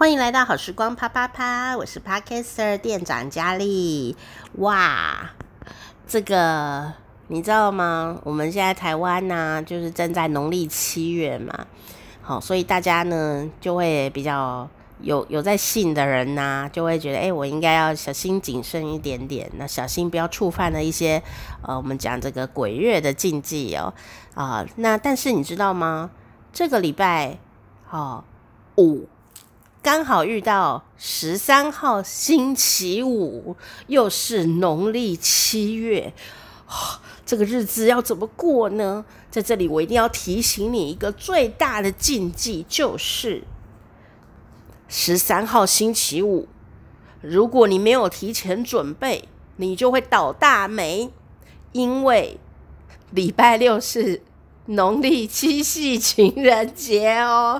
[0.00, 4.16] 欢迎来到好时光啪啪啪，我是 Podcaster 店长佳丽。
[4.54, 5.32] 哇，
[6.06, 6.90] 这个
[7.26, 8.18] 你知道吗？
[8.24, 11.66] 我们现在台湾呢、就是正在农历七月嘛，
[12.22, 14.66] 好，所以大家呢就会比较
[15.02, 21.22] 有有在信的人呐、啊，就会觉得，哎，我应该要小心谨慎一点点，那小心不要触犯了一些
[21.60, 23.92] 呃，我们讲这个鬼月的禁忌哦，
[24.32, 26.10] 啊，那但是你知道吗？
[26.54, 27.36] 这个礼拜，
[27.90, 28.24] 哦，
[28.78, 29.06] 五。
[29.82, 36.12] 刚好遇到十三号星期五，又是农历七月，
[37.24, 39.06] 这个日子要怎么过呢？
[39.30, 43.44] 在这里，我一定要提醒你一个最大的禁忌，就是
[44.86, 46.46] 十三号星期五，
[47.22, 51.10] 如果你没有提前准备，你就会倒大霉，
[51.72, 52.38] 因为
[53.12, 54.22] 礼拜六是
[54.66, 57.58] 农历七夕情人节哦。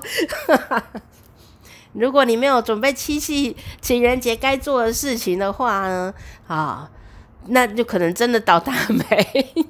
[1.93, 6.13] 如果你没有准备七夕情人节该做的事情的话呢，
[6.47, 6.89] 啊，
[7.47, 9.67] 那就可能真的倒大霉。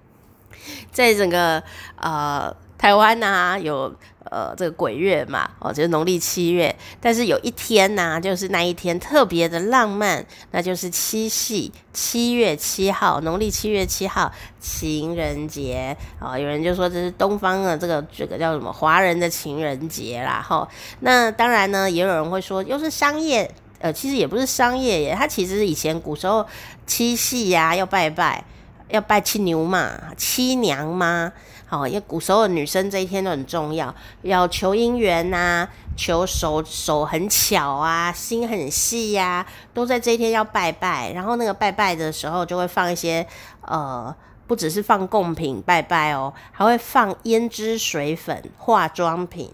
[0.90, 1.62] 在整个
[1.96, 3.94] 呃台湾啊，有。
[4.30, 6.74] 呃，这个鬼月嘛，哦，就是农历七月。
[7.00, 15.96] 但是有一天呢、就是那一天特别的浪漫，那就是七夕，七月七号，农历七月七号，情人节。
[16.20, 20.44] 哦，有人就说这是东方的这个这个叫什么华人的情人节啦。
[20.46, 20.68] 哈、
[21.00, 26.46] 那当然呢，也有人会说又是商业，呃，其实也不是商业耶，它其实以前古时候
[26.86, 28.44] 七夕呀、要拜拜，
[28.88, 31.32] 要拜七牛嘛，七娘嘛。
[31.68, 41.10] 好，因为古时候的女生这一天都很重要，要求姻缘呐，求手手很巧啊，心很细呀、都在这一天要拜拜。
[41.10, 43.26] 然后那个拜拜的时候，就会放一些
[43.62, 44.14] 呃，
[44.46, 49.52] 不只是放贡品拜拜哦，还会放胭脂水粉、化妆品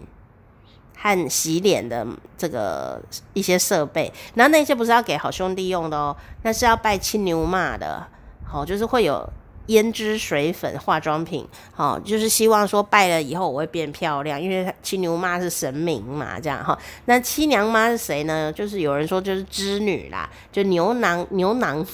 [0.95, 2.05] 和洗脸的
[2.37, 3.01] 这个
[3.33, 4.13] 一些设备。
[4.35, 8.05] 然后那些不是要给好兄弟用的哦，那是要拜青牛马的。
[8.45, 9.27] 好，就是会有。
[9.67, 18.51] 胭脂水粉、化妆品，好、就是希望说拜了以后我会变漂亮，因为七牛妈是神明嘛，这样哈、那七娘妈是谁呢？
[18.51, 21.85] 就是有人说就是织女啦，就牛郎牛郎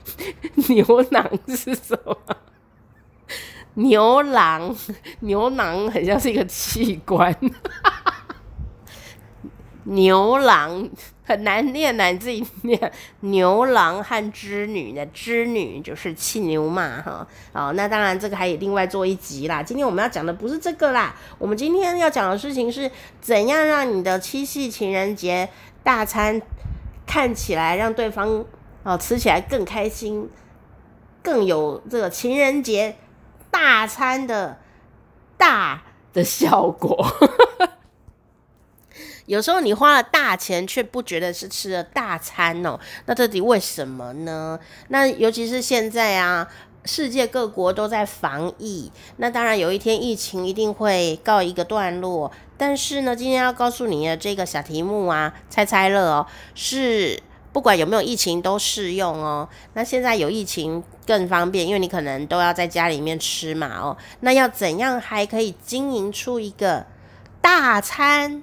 [0.68, 2.16] 牛郎是什么？
[3.74, 4.74] 牛郎
[5.20, 7.36] 牛郎很像是一个器官，
[9.84, 10.88] 牛郎。
[11.26, 12.92] 很难念呐，你自己念。
[13.20, 17.26] 牛郎和织女的织女就是七牛嘛，哈。
[17.52, 19.60] 哦，那当然这个还有另外做一集啦。
[19.62, 22.88] 今天我们要讲的不是这个啦，我们今天要讲的事情是
[23.20, 25.48] 怎样让你的七夕情人节
[25.82, 26.40] 大餐
[27.04, 28.44] 看起来让对方
[28.84, 30.30] 哦吃起来更开心，
[31.22, 32.96] 更有这个情人节
[33.50, 34.58] 大餐的
[35.36, 35.82] 大
[36.12, 37.04] 的效果。
[39.26, 42.78] 有时候你花了大钱，却不觉得是吃了大餐哦。
[43.04, 44.58] 那到底为什么呢？
[44.88, 46.48] 那尤其是现在啊，
[46.84, 48.90] 世界各国都在防疫。
[49.16, 52.30] 那当然有一天疫情一定会告一个段落。
[52.56, 57.20] 但是呢，今天要告诉你的这个小题目啊，猜猜乐哦，是
[57.52, 59.46] 不管有没有疫情都适用哦。
[59.74, 63.96] 那现在有疫情更方便，因为你可能都要在家里面吃嘛哦。
[64.20, 66.86] 那要怎样还可以经营出一个
[67.42, 68.42] 大餐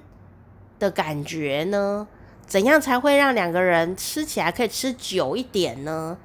[0.84, 2.06] 的感觉呢？
[2.46, 6.18] 怎样才会让两个人吃起来可以吃久一点呢？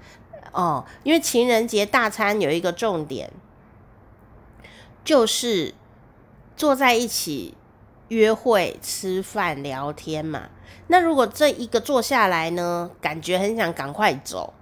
[0.52, 3.32] 哦，因为情人节大餐有一个重点，
[5.06, 5.74] 就是
[6.58, 7.56] 坐在一起
[8.10, 10.50] 约会、吃饭、聊天嘛。
[10.88, 14.54] 那如果这一个坐下来呢，感觉很想赶快走，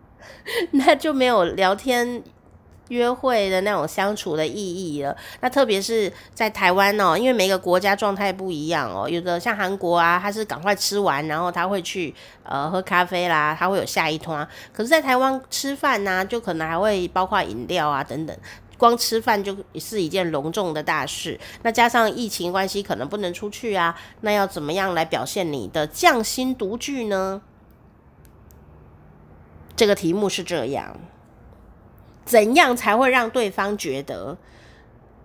[0.72, 2.22] 那就没有聊天。
[2.90, 12.12] 约会的那种相处的意义了，那特别是在台湾哦，因为每个国家状态不一样哦，有的像韩国啊，他是赶快吃完，然后他会去
[12.42, 14.46] 呃喝咖啡啦，他会有下一摊。
[14.72, 18.36] 可是，在台湾吃饭呢、啊，就可能还会包括饮料啊等等，
[18.76, 21.38] 光吃饭就是一件隆重的大事。
[21.62, 27.40] 那加上疫情关系，可能不能出去啊，那要怎么样来表现你的匠心独具呢？
[29.76, 30.96] 这个题目是这样。
[32.30, 34.38] 怎样才会让对方觉得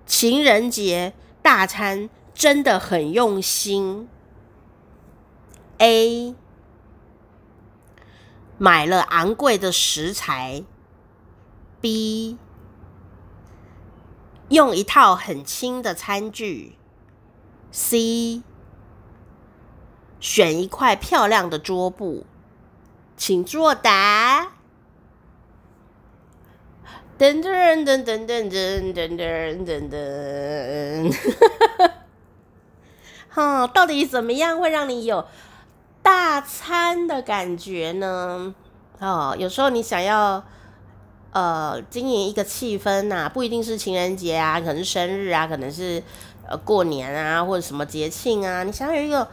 [0.07, 1.13] 情人节
[1.44, 4.10] 大餐真的很用心
[5.78, 6.34] ？A.
[8.57, 10.63] 买了昂贵的食材
[11.80, 12.40] ，B.
[14.50, 16.75] 用一套很轻的餐具
[17.72, 18.42] ，C.
[20.19, 22.25] 选一块漂亮的桌布，
[23.16, 24.55] 请作答。
[27.18, 31.16] 噔噔噔噔噔噔噔噔噔噔，
[33.30, 35.26] 哈，到底怎么样会让你有
[36.02, 38.54] 大餐的感觉呢？
[39.00, 40.44] 哦，有时候你想要
[41.32, 46.04] 呃经营一个气氛呐，不一定是情人节啊，可能是生日啊，可能是
[46.46, 49.26] 呃过年啊，或者什么节庆啊，你想要有一个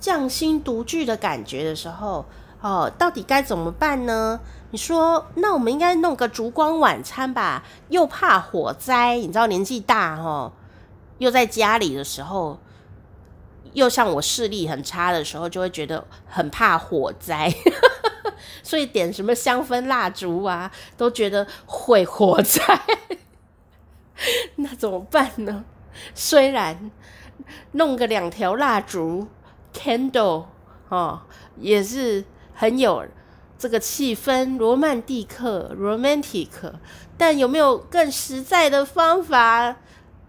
[0.00, 2.24] 匠心独具的感觉的时候，
[2.60, 4.40] 哦，到底该怎么办呢？
[4.70, 7.64] 你说，那我们应该弄个烛光晚餐吧？
[7.88, 10.52] 又怕火灾，你知道年纪大哦，
[11.18, 12.58] 又在家里的时候，
[13.72, 17.54] 又像我视力很差的时候，就会觉得很怕火灾，
[18.62, 22.80] 所以点什么香氛蜡烛啊，都觉得会火灾。
[24.56, 25.64] 那怎么办呢？
[26.14, 26.90] 虽然
[27.72, 29.28] 弄个两条蜡烛
[29.72, 30.46] candle
[30.88, 31.22] 哦，
[31.56, 32.24] 也是
[32.58, 33.06] 很有。
[33.56, 36.48] 这个气氛罗曼蒂克，romantic，
[37.16, 39.76] 但有没有更实在的方法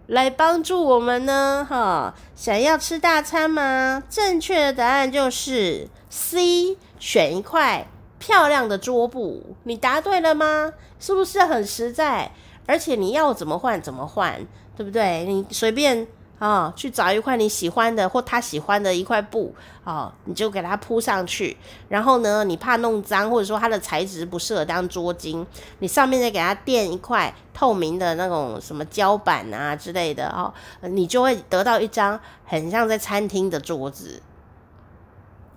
[0.06, 1.66] 来帮助我们呢？
[1.68, 4.04] 哈，想要吃大餐吗？
[4.08, 7.88] 正确的答案就是 C，选一块
[8.20, 9.56] 漂亮的桌布。
[9.64, 10.74] 你答对了吗？
[11.00, 12.32] 是不是很实在？
[12.68, 14.46] 而且你要怎么换怎么换，
[14.78, 15.26] 对不对？
[15.26, 16.08] 你随便。
[16.40, 19.54] 啊、去找一块你喜欢的或他喜欢的一块布，
[19.84, 21.56] 哦，你就给它铺上去。
[21.90, 25.46] 然后呢，你怕弄脏，或者说它的材质不适合当桌巾，
[25.80, 34.22] 你上面再给它垫一块透明的那种什么胶板啊之类的哦，你就会得到一张很像在餐厅的桌子，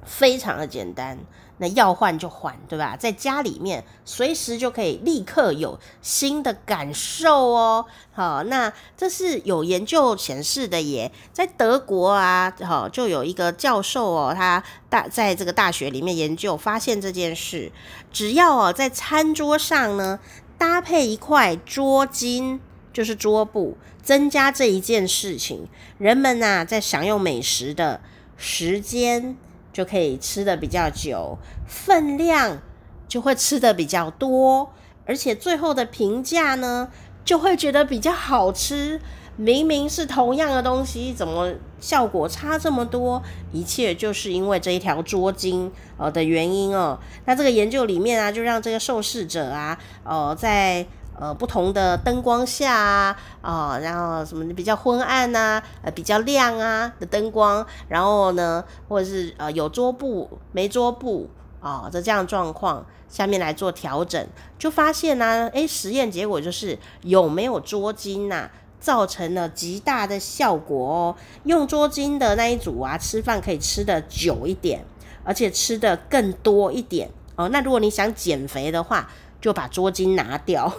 [0.04, 1.18] 非常的简单。
[1.58, 2.96] 那要换就换，对吧？
[2.96, 7.86] 在家里面随时就可以立刻有新的感受哦。
[8.10, 17.70] 好，那这是有研究显示的耶，在德国啊，好，就有一个教授哦，他大在这个大学里面研究发现这件事，
[18.10, 20.18] 只要哦在餐桌上呢
[20.58, 22.58] 搭配一块桌巾，
[22.92, 28.00] 就是桌布，增加这一件事情，人们呐在享用美食的
[28.36, 29.36] 时间。
[29.72, 32.60] 就可以吃的比较久，分量
[33.08, 34.70] 就会吃的比较多，
[35.06, 36.88] 而且最后的评价呢，
[37.24, 39.00] 就会觉得比较好吃。
[39.36, 43.22] 明明是同样的东西，怎么效果差这么多？
[43.50, 46.98] 一切就是因为这一条捉襟呃的原因哦。
[47.24, 50.86] 那这个研究里面啊，就让这个受试者啊，呃，在。
[51.22, 61.30] 呃，不同的灯光下啊，啊、哦，然后什么比较昏暗呐、啊，呃，比较亮啊的灯光，然后呢，或者是呃有桌布没桌布
[61.60, 64.26] 啊的、这样状况，下面来做调整，
[64.58, 71.16] 就发现呢、啊，诶，实验结果就是有没有桌巾呐、啊，造成了极大的效果哦。
[71.44, 74.84] 用桌巾的那一组啊，吃饭可以吃得久一点，
[75.22, 77.48] 而且吃得更多一点哦。
[77.50, 79.08] 那如果你想减肥的话，
[79.42, 80.72] 就把桌巾拿掉，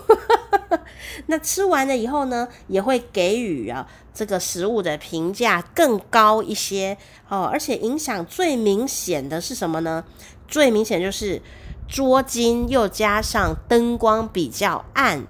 [1.28, 10.06] 那吃完了以后呢，也会给予啊这个食物的评价更高一些哦，而且影响最明显的是什么呢？
[10.48, 11.42] 最明显就是
[11.90, 15.28] 桌巾又加上灯光比较暗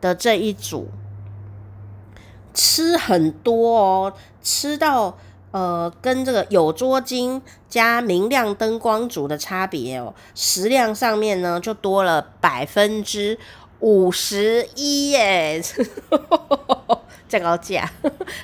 [0.00, 0.88] 的这一组，
[2.54, 5.18] 吃很多哦，吃到。
[5.52, 13.36] 呃，跟这个有桌巾加明亮灯光组的差别哦，食量上面呢就多了百分之
[13.80, 15.60] 五十一耶，
[17.28, 17.90] 价高价，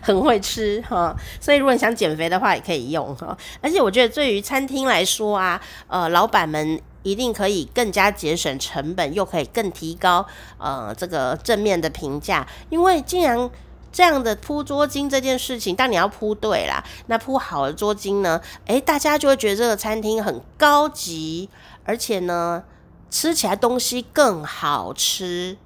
[0.01, 1.15] 很会吃哈。
[1.41, 3.37] 所以如果你想减肥的话，也可以用哈。
[3.61, 10.27] 而且我觉得对于餐厅来说啊，呃，老板们一定可以更加节省成本，又可以更提高
[10.59, 13.49] 呃这个正面的评价，因为既然。
[13.97, 21.49] 这样的铺桌巾这件事情，但你要铺对啦，那铺好的桌巾呢，诶，大家就会觉得这个餐厅很高级，
[21.83, 22.63] 而且呢，
[23.11, 25.57] 吃起来东西更好吃，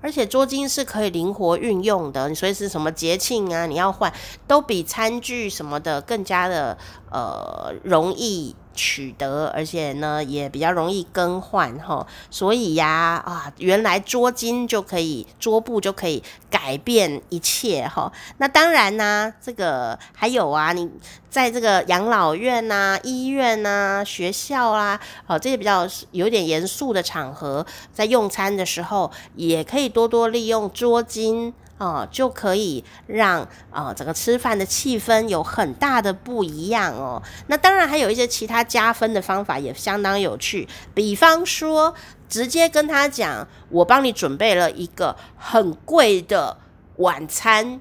[0.00, 4.12] 而且桌巾是可以灵活运用的，你随时什么节庆啊，你要换，
[4.46, 6.78] 都比餐具什么的更加的
[7.12, 8.56] 呃容易。
[8.74, 18.10] 取得，而且呢也比较容易更换哈，所以呀啊，原来桌巾就可以，桌布就可以改变一切哈。
[18.38, 20.90] 那当然呢、啊，这个还有啊，你
[21.28, 31.52] 在这个养老院呐、医院呐、学校啦、啊，这些比较有点严肃的场合，在用餐的时候，也可以多多利用桌巾。
[31.82, 37.20] 哦，就可以让啊、整个吃饭的气氛有很大的不一样哦。
[37.48, 41.92] 那当然还有一些其他加分的方法也相当有趣，比方说
[42.28, 46.56] 直接跟他讲，我帮你准备了一个很贵的
[46.98, 47.80] 晚餐，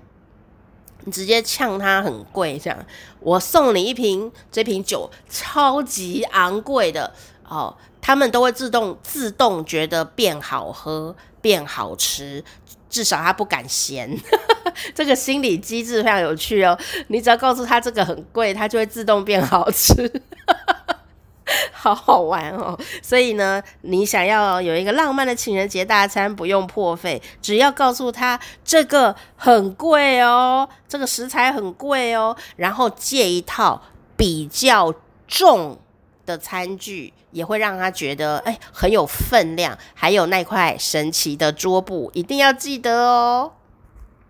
[1.05, 2.85] 你直接呛他很贵这样，
[3.19, 7.13] 我送你一瓶这瓶酒超级昂贵的
[7.47, 11.15] 哦，他们都会自动自动觉得变好喝。
[11.41, 12.43] 变好吃，
[12.87, 14.07] 至少他不敢嫌。
[14.93, 16.77] 这个心理机制非常有趣哦。
[17.07, 20.21] 你只要告诉他这个很贵，他就会自动变好吃。
[21.73, 22.79] 好好玩哦！
[23.01, 33.81] 所以呢，你想要有一个浪漫的情人节大餐，不用破费，只要告诉他这个很贵哦，这个食材很贵哦，然后借一套
[34.15, 34.93] 比较
[35.27, 35.79] 重
[36.25, 43.53] 的餐具，也会让他觉得哎，很有分量，还有那块神奇的桌布，一定要记得哦。